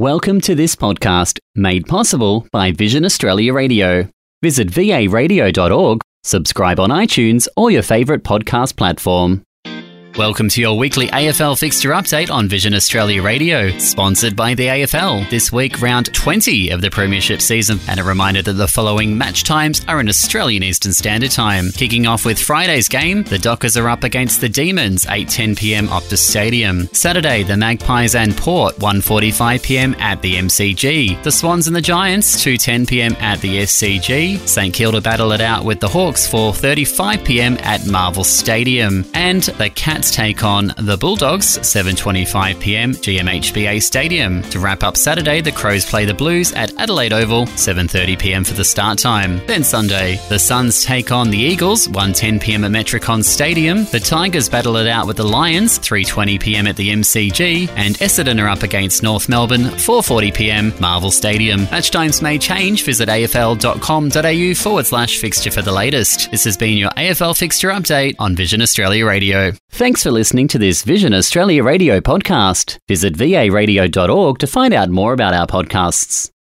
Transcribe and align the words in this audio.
Welcome 0.00 0.40
to 0.42 0.54
this 0.54 0.74
podcast, 0.76 1.40
made 1.54 1.86
possible 1.86 2.46
by 2.52 2.72
Vision 2.72 3.04
Australia 3.04 3.52
Radio. 3.52 4.08
Visit 4.42 4.68
varadio.org, 4.68 6.00
subscribe 6.24 6.80
on 6.80 6.88
iTunes 6.88 7.46
or 7.54 7.70
your 7.70 7.82
favourite 7.82 8.22
podcast 8.22 8.78
platform. 8.78 9.42
Welcome 10.16 10.48
to 10.50 10.60
your 10.60 10.76
weekly 10.76 11.06
AFL 11.06 11.56
fixture 11.58 11.90
update 11.90 12.32
on 12.32 12.48
Vision 12.48 12.74
Australia 12.74 13.22
Radio, 13.22 13.70
sponsored 13.78 14.34
by 14.34 14.54
the 14.54 14.66
AFL. 14.66 15.30
This 15.30 15.52
week, 15.52 15.80
round 15.80 16.12
20 16.12 16.70
of 16.70 16.80
the 16.80 16.90
Premiership 16.90 17.40
season, 17.40 17.78
and 17.88 18.00
a 18.00 18.04
reminder 18.04 18.42
that 18.42 18.54
the 18.54 18.66
following 18.66 19.16
match 19.16 19.44
times 19.44 19.82
are 19.86 20.00
in 20.00 20.08
Australian 20.08 20.64
Eastern 20.64 20.92
Standard 20.92 21.30
Time. 21.30 21.70
Kicking 21.70 22.06
off 22.06 22.26
with 22.26 22.40
Friday's 22.40 22.88
game, 22.88 23.22
the 23.22 23.38
Dockers 23.38 23.76
are 23.76 23.88
up 23.88 24.02
against 24.02 24.40
the 24.40 24.48
Demons, 24.48 25.06
8:10 25.06 25.56
p.m. 25.56 25.86
Optus 25.86 26.18
Stadium. 26.18 26.88
Saturday, 26.92 27.44
the 27.44 27.56
Magpies 27.56 28.16
and 28.16 28.36
Port, 28.36 28.76
1:45 28.78 29.62
p.m. 29.62 29.94
at 30.00 30.20
the 30.22 30.34
MCG. 30.34 31.22
The 31.22 31.32
Swans 31.32 31.68
and 31.68 31.76
the 31.76 31.80
Giants, 31.80 32.44
2:10 32.44 32.88
p.m. 32.88 33.16
at 33.20 33.40
the 33.40 33.58
SCG. 33.62 34.38
St 34.46 34.74
Kilda 34.74 35.00
battle 35.00 35.30
it 35.32 35.40
out 35.40 35.64
with 35.64 35.78
the 35.78 35.88
Hawks, 35.88 36.28
4:35 36.28 37.24
p.m. 37.24 37.56
at 37.60 37.86
Marvel 37.86 38.24
Stadium, 38.24 39.04
and 39.14 39.44
the 39.44 39.70
Cats 39.70 39.99
take 40.08 40.44
on 40.44 40.72
the 40.78 40.96
Bulldogs 40.96 41.58
7:25 41.58 42.60
p.m. 42.60 42.92
GMHBA 42.92 43.82
Stadium. 43.82 44.42
To 44.50 44.60
wrap 44.60 44.84
up 44.84 44.96
Saturday, 44.96 45.40
the 45.40 45.50
Crows 45.50 45.84
play 45.84 46.04
the 46.04 46.14
Blues 46.14 46.52
at 46.52 46.72
Adelaide 46.78 47.12
Oval 47.12 47.46
7:30 47.46 48.16
p.m. 48.20 48.44
for 48.44 48.54
the 48.54 48.64
start 48.64 48.98
time. 48.98 49.44
Then 49.46 49.64
Sunday, 49.64 50.20
the 50.28 50.38
Suns 50.38 50.84
take 50.84 51.10
on 51.10 51.30
the 51.30 51.38
Eagles 51.38 51.88
1:10 51.88 52.40
p.m. 52.40 52.64
at 52.64 52.70
Metricon 52.70 53.24
Stadium. 53.24 53.84
The 53.86 53.98
Tigers 53.98 54.48
battle 54.48 54.76
it 54.76 54.86
out 54.86 55.08
with 55.08 55.16
the 55.16 55.24
Lions 55.24 55.80
3:20 55.80 56.40
p.m. 56.40 56.68
at 56.68 56.76
the 56.76 56.90
MCG, 56.90 57.68
and 57.76 57.96
Essendon 57.96 58.40
are 58.40 58.48
up 58.48 58.62
against 58.62 59.02
North 59.02 59.28
Melbourne 59.28 59.64
4:40 59.64 60.32
p.m. 60.34 60.72
Marvel 60.78 61.10
Stadium. 61.10 61.64
Match 61.64 61.90
times 61.90 62.22
may 62.22 62.38
change. 62.38 62.84
Visit 62.84 63.08
afl.com.au 63.08 64.54
forward 64.54 64.86
slash 64.86 65.18
fixture 65.18 65.50
for 65.50 65.62
the 65.62 65.72
latest. 65.72 66.30
This 66.30 66.44
has 66.44 66.56
been 66.56 66.76
your 66.76 66.90
AFL 66.90 67.36
fixture 67.36 67.70
update 67.70 68.14
on 68.18 68.36
Vision 68.36 68.62
Australia 68.62 69.06
Radio. 69.06 69.52
Thanks 69.90 70.04
for 70.04 70.12
listening 70.12 70.46
to 70.46 70.58
this 70.58 70.84
Vision 70.84 71.12
Australia 71.12 71.64
Radio 71.64 71.98
podcast. 71.98 72.78
Visit 72.86 73.14
varadio.org 73.14 74.38
to 74.38 74.46
find 74.46 74.72
out 74.72 74.88
more 74.88 75.12
about 75.12 75.34
our 75.34 75.48
podcasts. 75.48 76.30